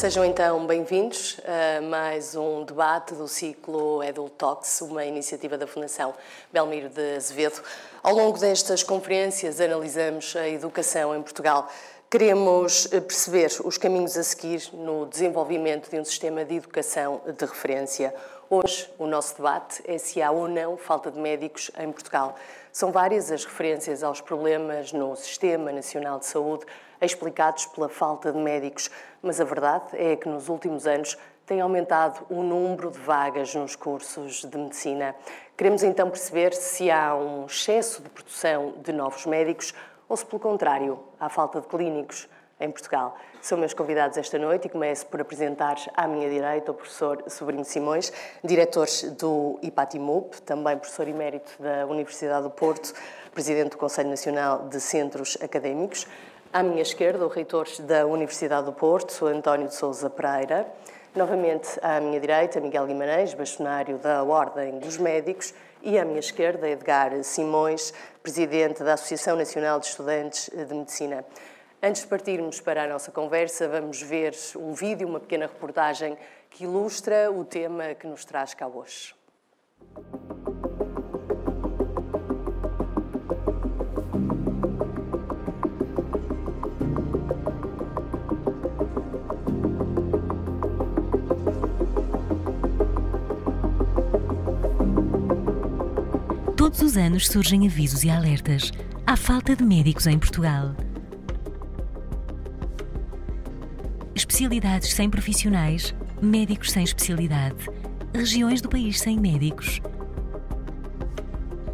Sejam 0.00 0.24
então 0.24 0.66
bem-vindos 0.66 1.38
a 1.44 1.82
mais 1.82 2.34
um 2.34 2.64
debate 2.64 3.14
do 3.14 3.28
ciclo 3.28 4.02
Edul 4.02 4.30
Talks, 4.30 4.80
uma 4.80 5.04
iniciativa 5.04 5.58
da 5.58 5.66
Fundação 5.66 6.14
Belmiro 6.50 6.88
de 6.88 7.16
Azevedo. 7.16 7.62
Ao 8.02 8.14
longo 8.14 8.38
destas 8.38 8.82
conferências 8.82 9.60
analisamos 9.60 10.34
a 10.36 10.48
educação 10.48 11.14
em 11.14 11.20
Portugal. 11.20 11.68
Queremos 12.08 12.90
eh, 12.90 13.00
perceber 13.02 13.50
os 13.62 13.76
caminhos 13.76 14.16
a 14.16 14.22
seguir 14.22 14.70
no 14.72 15.04
desenvolvimento 15.04 15.90
de 15.90 16.00
um 16.00 16.04
sistema 16.04 16.46
de 16.46 16.54
educação 16.54 17.20
de 17.26 17.44
referência. 17.44 18.14
Hoje, 18.48 18.88
o 18.98 19.06
nosso 19.06 19.36
debate 19.36 19.82
é 19.84 19.98
se 19.98 20.22
há 20.22 20.30
ou 20.30 20.48
não 20.48 20.78
falta 20.78 21.10
de 21.10 21.20
médicos 21.20 21.70
em 21.78 21.92
Portugal. 21.92 22.36
São 22.72 22.90
várias 22.90 23.30
as 23.30 23.44
referências 23.44 24.02
aos 24.02 24.22
problemas 24.22 24.94
no 24.94 25.14
Sistema 25.14 25.70
Nacional 25.70 26.18
de 26.18 26.24
Saúde 26.24 26.64
explicados 27.06 27.66
pela 27.66 27.88
falta 27.88 28.32
de 28.32 28.38
médicos, 28.38 28.90
mas 29.22 29.40
a 29.40 29.44
verdade 29.44 29.86
é 29.92 30.16
que 30.16 30.28
nos 30.28 30.48
últimos 30.48 30.86
anos 30.86 31.16
tem 31.46 31.60
aumentado 31.60 32.24
o 32.30 32.42
número 32.42 32.90
de 32.90 32.98
vagas 32.98 33.54
nos 33.54 33.74
cursos 33.74 34.44
de 34.44 34.56
medicina. 34.56 35.14
Queremos 35.56 35.82
então 35.82 36.08
perceber 36.08 36.52
se 36.54 36.90
há 36.90 37.14
um 37.14 37.46
excesso 37.46 38.02
de 38.02 38.08
produção 38.08 38.74
de 38.82 38.92
novos 38.92 39.26
médicos 39.26 39.74
ou 40.08 40.16
se, 40.16 40.24
pelo 40.24 40.40
contrário, 40.40 41.00
há 41.18 41.28
falta 41.28 41.60
de 41.60 41.66
clínicos 41.66 42.28
em 42.60 42.70
Portugal. 42.70 43.16
São 43.40 43.56
meus 43.56 43.72
convidados 43.72 44.18
esta 44.18 44.38
noite 44.38 44.66
e 44.66 44.68
começo 44.68 45.06
por 45.06 45.20
apresentar 45.20 45.76
à 45.96 46.06
minha 46.06 46.28
direita 46.28 46.70
o 46.72 46.74
professor 46.74 47.24
Sobrinho 47.26 47.64
Simões, 47.64 48.12
diretor 48.44 48.86
do 49.18 49.58
IPATIMUP, 49.62 50.42
também 50.42 50.76
professor 50.76 51.08
emérito 51.08 51.50
da 51.58 51.86
Universidade 51.86 52.42
do 52.42 52.50
Porto, 52.50 52.92
presidente 53.32 53.70
do 53.70 53.78
Conselho 53.78 54.10
Nacional 54.10 54.68
de 54.68 54.78
Centros 54.78 55.38
Académicos. 55.40 56.06
À 56.52 56.64
minha 56.64 56.82
esquerda, 56.82 57.24
o 57.24 57.28
reitor 57.28 57.68
da 57.82 58.04
Universidade 58.04 58.66
do 58.66 58.72
Porto, 58.72 59.24
António 59.24 59.68
de 59.68 59.74
Souza 59.76 60.10
Pereira. 60.10 60.66
Novamente 61.14 61.78
à 61.80 62.00
minha 62.00 62.18
direita, 62.18 62.60
Miguel 62.60 62.88
Guimarães, 62.88 63.32
bastonário 63.34 63.98
da 63.98 64.24
Ordem 64.24 64.80
dos 64.80 64.98
Médicos. 64.98 65.54
E 65.80 65.96
à 65.96 66.04
minha 66.04 66.18
esquerda, 66.18 66.68
Edgar 66.68 67.22
Simões, 67.22 67.94
presidente 68.20 68.82
da 68.82 68.94
Associação 68.94 69.36
Nacional 69.36 69.78
de 69.78 69.86
Estudantes 69.86 70.50
de 70.52 70.74
Medicina. 70.74 71.24
Antes 71.80 72.02
de 72.02 72.08
partirmos 72.08 72.60
para 72.60 72.82
a 72.82 72.88
nossa 72.88 73.12
conversa, 73.12 73.68
vamos 73.68 74.02
ver 74.02 74.34
um 74.56 74.72
vídeo, 74.72 75.06
uma 75.06 75.20
pequena 75.20 75.46
reportagem 75.46 76.18
que 76.50 76.64
ilustra 76.64 77.30
o 77.30 77.44
tema 77.44 77.94
que 77.94 78.08
nos 78.08 78.24
traz 78.24 78.54
cá 78.54 78.66
hoje. 78.66 79.14
Todos 96.70 96.82
os 96.82 96.96
anos 96.96 97.26
surgem 97.26 97.66
avisos 97.66 98.04
e 98.04 98.10
alertas 98.10 98.70
à 99.04 99.16
falta 99.16 99.56
de 99.56 99.64
médicos 99.64 100.06
em 100.06 100.16
Portugal. 100.16 100.72
Especialidades 104.14 104.92
sem 104.94 105.10
profissionais, 105.10 105.92
médicos 106.22 106.70
sem 106.70 106.84
especialidade, 106.84 107.68
regiões 108.14 108.60
do 108.60 108.68
país 108.68 109.00
sem 109.00 109.18
médicos. 109.18 109.80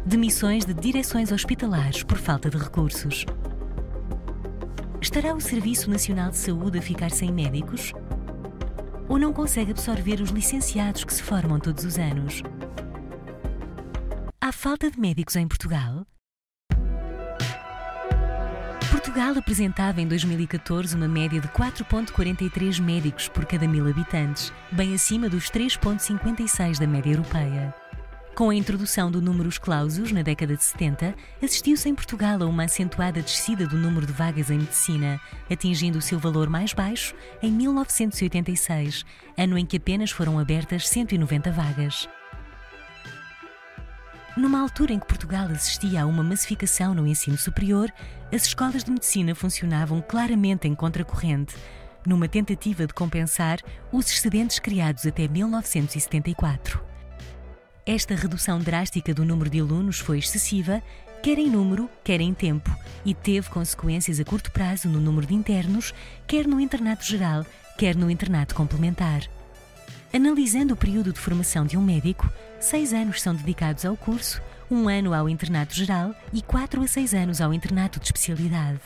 Demissões 0.03 0.65
de 0.65 0.73
direções 0.73 1.31
hospitalares 1.31 2.01
por 2.01 2.17
falta 2.17 2.49
de 2.49 2.57
recursos. 2.57 3.23
Estará 4.99 5.35
o 5.35 5.39
Serviço 5.39 5.91
Nacional 5.91 6.31
de 6.31 6.37
Saúde 6.37 6.79
a 6.79 6.81
ficar 6.81 7.11
sem 7.11 7.31
médicos? 7.31 7.93
Ou 9.07 9.19
não 9.19 9.31
consegue 9.31 9.69
absorver 9.69 10.19
os 10.21 10.31
licenciados 10.31 11.03
que 11.03 11.13
se 11.13 11.21
formam 11.21 11.59
todos 11.59 11.85
os 11.85 11.99
anos? 11.99 12.41
Há 14.47 14.51
falta 14.53 14.89
de 14.89 14.97
médicos 14.97 15.35
em 15.35 15.45
Portugal? 15.45 16.07
Portugal 18.89 19.37
apresentava 19.37 19.99
em 19.99 20.07
2014 20.07 20.95
uma 20.95 21.05
média 21.05 21.41
de 21.41 21.49
4,43 21.49 22.81
médicos 22.81 23.27
por 23.27 23.45
cada 23.45 23.67
mil 23.67 23.85
habitantes, 23.89 24.53
bem 24.71 24.95
acima 24.95 25.27
dos 25.27 25.51
3,56 25.51 26.79
da 26.79 26.87
média 26.87 27.11
europeia. 27.11 27.75
Com 28.35 28.49
a 28.49 28.55
introdução 28.55 29.11
do 29.11 29.21
números 29.21 29.57
clausus 29.57 30.13
na 30.13 30.21
década 30.21 30.55
de 30.55 30.63
70, 30.63 31.13
assistiu-se 31.43 31.89
em 31.89 31.93
Portugal 31.93 32.41
a 32.41 32.45
uma 32.45 32.63
acentuada 32.63 33.21
descida 33.21 33.67
do 33.67 33.75
número 33.75 34.05
de 34.05 34.13
vagas 34.13 34.49
em 34.49 34.59
medicina, 34.59 35.19
atingindo 35.51 35.97
o 35.97 36.01
seu 36.01 36.19
valor 36.19 36.49
mais 36.49 36.71
baixo 36.71 37.13
em 37.41 37.51
1986, 37.51 39.03
ano 39.37 39.57
em 39.57 39.65
que 39.65 39.75
apenas 39.75 40.09
foram 40.09 40.39
abertas 40.39 40.87
190 40.87 41.51
vagas. 41.51 42.07
Numa 44.37 44.61
altura 44.61 44.93
em 44.93 44.99
que 44.99 45.07
Portugal 45.07 45.47
assistia 45.47 46.03
a 46.03 46.05
uma 46.05 46.21
massificação 46.21 46.93
no 46.93 47.07
ensino 47.07 47.35
superior, 47.35 47.91
as 48.31 48.45
escolas 48.45 48.83
de 48.83 48.91
medicina 48.91 49.33
funcionavam 49.33 49.99
claramente 49.99 50.67
em 50.67 50.75
contracorrente, 50.75 51.55
numa 52.05 52.27
tentativa 52.27 52.85
de 52.85 52.93
compensar 52.93 53.59
os 53.91 54.05
excedentes 54.05 54.59
criados 54.59 55.07
até 55.07 55.27
1974. 55.27 56.79
Esta 57.83 58.13
redução 58.13 58.59
drástica 58.59 59.11
do 59.11 59.25
número 59.25 59.49
de 59.49 59.59
alunos 59.59 59.99
foi 59.99 60.19
excessiva, 60.19 60.83
quer 61.23 61.39
em 61.39 61.49
número, 61.49 61.89
quer 62.03 62.21
em 62.21 62.31
tempo, 62.31 62.69
e 63.03 63.15
teve 63.15 63.49
consequências 63.49 64.19
a 64.19 64.23
curto 64.23 64.51
prazo 64.51 64.87
no 64.87 64.99
número 64.99 65.25
de 65.25 65.33
internos, 65.33 65.95
quer 66.27 66.45
no 66.45 66.59
internato 66.59 67.03
geral, 67.03 67.43
quer 67.75 67.95
no 67.95 68.07
internato 68.07 68.53
complementar. 68.53 69.21
Analisando 70.13 70.73
o 70.73 70.77
período 70.77 71.11
de 71.11 71.19
formação 71.19 71.65
de 71.65 71.77
um 71.77 71.81
médico, 71.81 72.31
seis 72.59 72.93
anos 72.93 73.21
são 73.21 73.35
dedicados 73.35 73.85
ao 73.85 73.97
curso, 73.97 74.41
um 74.71 74.87
ano 74.87 75.13
ao 75.13 75.27
internato 75.27 75.75
geral 75.75 76.15
e 76.31 76.41
quatro 76.41 76.81
a 76.81 76.87
seis 76.87 77.13
anos 77.13 77.41
ao 77.41 77.53
internato 77.53 77.99
de 77.99 78.05
especialidade. 78.05 78.79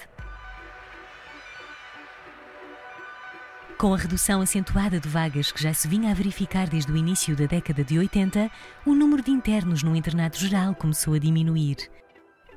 Com 3.77 3.93
a 3.93 3.97
redução 3.97 4.41
acentuada 4.41 4.99
de 4.99 5.07
vagas 5.07 5.51
que 5.51 5.61
já 5.61 5.73
se 5.73 5.87
vinha 5.87 6.11
a 6.11 6.13
verificar 6.13 6.67
desde 6.67 6.91
o 6.91 6.97
início 6.97 7.35
da 7.35 7.45
década 7.45 7.83
de 7.83 7.97
80, 7.97 8.49
o 8.85 8.93
número 8.93 9.23
de 9.23 9.31
internos 9.31 9.81
no 9.83 9.95
internato 9.95 10.37
geral 10.39 10.75
começou 10.75 11.13
a 11.13 11.19
diminuir. 11.19 11.77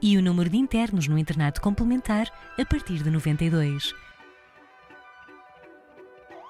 E 0.02 0.18
o 0.18 0.22
número 0.22 0.50
de 0.50 0.56
internos 0.56 1.06
no 1.06 1.18
internato 1.18 1.60
complementar 1.62 2.30
a 2.58 2.64
partir 2.64 3.02
de 3.02 3.10
92. 3.10 3.94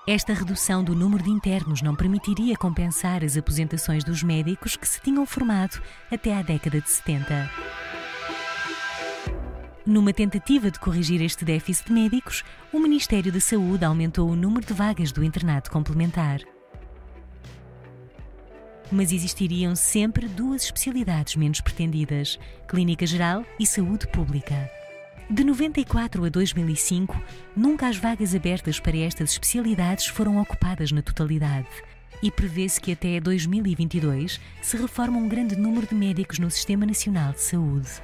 Esta 0.06 0.34
redução 0.34 0.84
do 0.84 0.94
número 0.94 1.24
de 1.24 1.30
internos 1.30 1.80
não 1.80 1.96
permitiria 1.96 2.58
compensar 2.58 3.24
as 3.24 3.38
aposentações 3.38 4.04
dos 4.04 4.22
médicos 4.22 4.76
que 4.76 4.86
se 4.86 5.00
tinham 5.00 5.24
formado 5.24 5.80
até 6.12 6.36
à 6.36 6.42
década 6.42 6.78
de 6.78 6.90
70. 6.90 7.50
Numa 9.86 10.12
tentativa 10.12 10.70
de 10.70 10.78
corrigir 10.78 11.22
este 11.22 11.42
déficit 11.42 11.86
de 11.86 11.94
médicos, 11.94 12.44
o 12.70 12.78
Ministério 12.78 13.32
da 13.32 13.40
Saúde 13.40 13.86
aumentou 13.86 14.28
o 14.28 14.36
número 14.36 14.66
de 14.66 14.74
vagas 14.74 15.10
do 15.10 15.24
internato 15.24 15.70
complementar. 15.70 16.40
Mas 18.92 19.10
existiriam 19.10 19.74
sempre 19.74 20.28
duas 20.28 20.64
especialidades 20.64 21.34
menos 21.34 21.62
pretendidas: 21.62 22.38
Clínica 22.68 23.06
Geral 23.06 23.42
e 23.58 23.66
Saúde 23.66 24.06
Pública. 24.08 24.70
De 25.28 25.42
94 25.42 26.22
a 26.22 26.28
2005, 26.28 27.18
nunca 27.56 27.88
as 27.88 27.96
vagas 27.96 28.34
abertas 28.34 28.78
para 28.78 28.98
estas 28.98 29.30
especialidades 29.30 30.06
foram 30.06 30.38
ocupadas 30.38 30.92
na 30.92 31.00
totalidade. 31.00 31.66
E 32.22 32.30
prevê-se 32.30 32.78
que 32.78 32.92
até 32.92 33.18
2022 33.20 34.38
se 34.60 34.76
reforma 34.76 35.16
um 35.16 35.26
grande 35.26 35.56
número 35.56 35.86
de 35.86 35.94
médicos 35.94 36.38
no 36.38 36.50
Sistema 36.50 36.84
Nacional 36.84 37.32
de 37.32 37.40
Saúde. 37.40 38.02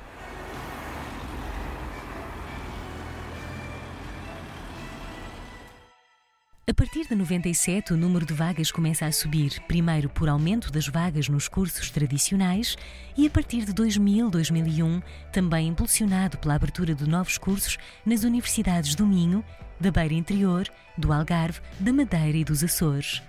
A 6.70 6.72
partir 6.72 7.05
de 7.05 7.17
97, 7.17 7.94
o 7.94 7.96
número 7.96 8.25
de 8.25 8.32
vagas 8.32 8.70
começa 8.70 9.05
a 9.05 9.11
subir, 9.11 9.61
primeiro 9.67 10.08
por 10.08 10.28
aumento 10.28 10.70
das 10.70 10.87
vagas 10.87 11.28
nos 11.28 11.49
cursos 11.49 11.90
tradicionais 11.90 12.76
e 13.17 13.26
a 13.26 13.31
partir 13.31 13.64
de 13.64 13.75
2000-2001, 13.75 15.02
também 15.32 15.67
impulsionado 15.67 16.38
pela 16.38 16.55
abertura 16.55 16.94
de 16.94 17.08
novos 17.08 17.37
cursos 17.38 17.76
nas 18.06 18.22
universidades 18.22 18.94
do 18.94 19.05
Minho, 19.05 19.44
da 19.81 19.90
Beira 19.90 20.14
Interior, 20.14 20.69
do 20.96 21.12
Algarve, 21.12 21.58
da 21.81 21.93
Madeira 21.93 22.38
e 22.38 22.44
dos 22.44 22.62
Açores. 22.62 23.20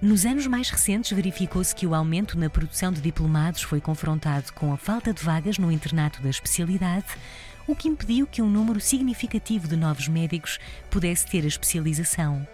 Nos 0.00 0.24
anos 0.24 0.46
mais 0.46 0.70
recentes, 0.70 1.12
verificou-se 1.12 1.74
que 1.74 1.86
o 1.86 1.94
aumento 1.94 2.38
na 2.38 2.48
produção 2.48 2.90
de 2.90 3.02
diplomados 3.02 3.60
foi 3.60 3.82
confrontado 3.82 4.50
com 4.54 4.72
a 4.72 4.78
falta 4.78 5.12
de 5.12 5.22
vagas 5.22 5.58
no 5.58 5.70
internato 5.70 6.22
da 6.22 6.30
especialidade, 6.30 7.04
o 7.66 7.74
que 7.74 7.88
impediu 7.88 8.26
que 8.26 8.42
um 8.42 8.48
número 8.48 8.80
significativo 8.80 9.66
de 9.68 9.76
novos 9.76 10.08
médicos 10.08 10.58
pudesse 10.90 11.26
ter 11.26 11.44
a 11.44 11.48
especialização. 11.48 12.46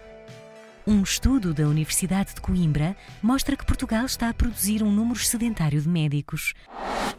Um 0.85 1.03
estudo 1.03 1.53
da 1.53 1.67
Universidade 1.67 2.33
de 2.33 2.41
Coimbra 2.41 2.95
mostra 3.21 3.55
que 3.55 3.65
Portugal 3.65 4.05
está 4.05 4.29
a 4.29 4.33
produzir 4.33 4.81
um 4.81 4.91
número 4.91 5.19
sedentário 5.19 5.79
de 5.79 5.87
médicos. 5.87 6.55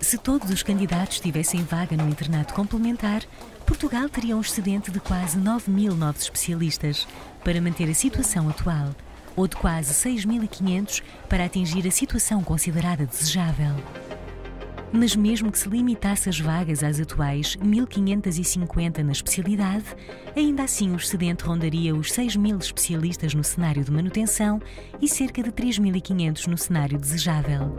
Se 0.01 0.19
todos 0.19 0.51
os 0.51 0.65
candidatos 0.65 1.21
tivessem 1.21 1.63
vaga 1.63 1.97
no 1.97 2.09
internato 2.09 2.55
complementar, 2.55 3.23
Portugal 3.65 4.09
teria 4.09 4.37
um 4.37 4.41
excedente 4.41 4.91
de 4.91 4.99
quase 4.99 5.39
9 5.39 5.71
mil 5.71 5.95
novos 5.95 6.23
especialistas, 6.23 7.07
para 7.45 7.61
manter 7.61 7.89
a 7.89 7.95
situação 7.95 8.49
atual, 8.49 8.95
ou 9.37 9.47
de 9.47 9.55
quase 9.57 9.95
6.500 9.95 11.03
para 11.29 11.45
atingir 11.45 11.87
a 11.87 11.91
situação 11.91 12.43
considerada 12.43 13.07
desejável. 13.07 13.77
Mas 14.93 15.17
mesmo 15.17 15.51
que 15.51 15.59
se 15.59 15.69
limitasse 15.69 16.29
as 16.29 16.39
vagas 16.39 16.85
às 16.85 17.01
atuais 17.01 17.57
1.550 17.57 18.99
na 18.99 19.13
especialidade, 19.13 19.87
ainda 20.37 20.65
assim 20.65 20.93
o 20.93 20.97
excedente 20.97 21.45
rondaria 21.45 21.95
os 21.95 22.13
6.000 22.13 22.61
especialistas 22.61 23.35
no 23.35 23.43
cenário 23.43 23.83
de 23.83 23.91
manutenção 23.91 24.61
e 25.01 25.09
cerca 25.09 25.43
de 25.43 25.51
3.500 25.51 26.47
no 26.47 26.59
cenário 26.59 26.99
desejável. 26.99 27.75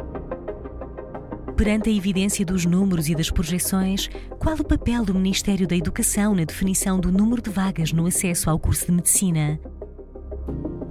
Perante 1.55 1.87
a 1.87 1.93
evidência 1.93 2.43
dos 2.43 2.65
números 2.65 3.07
e 3.07 3.13
das 3.13 3.29
projeções, 3.29 4.09
qual 4.39 4.55
o 4.55 4.63
papel 4.63 5.05
do 5.05 5.13
Ministério 5.13 5.67
da 5.67 5.75
Educação 5.75 6.33
na 6.33 6.45
definição 6.45 6.99
do 6.99 7.11
número 7.11 7.43
de 7.43 7.51
vagas 7.51 7.93
no 7.93 8.07
acesso 8.07 8.49
ao 8.49 8.57
curso 8.57 8.87
de 8.87 8.91
medicina? 8.91 9.59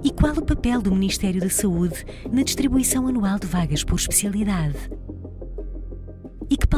E 0.01 0.09
qual 0.09 0.33
o 0.33 0.41
papel 0.41 0.81
do 0.81 0.91
Ministério 0.91 1.41
da 1.41 1.49
Saúde 1.49 2.05
na 2.31 2.43
distribuição 2.43 3.07
anual 3.07 3.37
de 3.37 3.47
vagas 3.47 3.83
por 3.83 3.95
especialidade? 3.95 4.77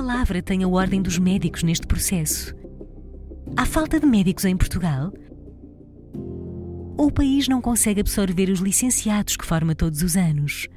Palavra 0.07 0.40
tem 0.40 0.63
a 0.63 0.68
Ordem 0.68 1.02
dos 1.02 1.18
Médicos 1.18 1.63
neste 1.63 1.88
processo? 1.88 2.54
Há 3.57 3.66
falta 3.66 4.00
de 4.00 4.06
médicos 4.06 4.46
em 4.46 4.56
Portugal? 4.56 5.12
Ou 6.96 7.07
o 7.07 7.12
país 7.12 7.48
não 7.48 7.60
consegue 7.60 8.02
absorver 8.02 8.52
os 8.52 8.60
licenciados 8.60 9.36
que 9.36 9.44
forma 9.44 9.74
todos 9.74 10.04
os 10.04 10.16
anos? 10.16 10.68